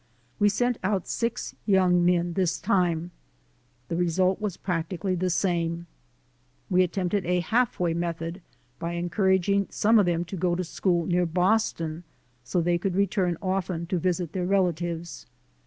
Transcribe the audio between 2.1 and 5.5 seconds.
this time. The result was practically the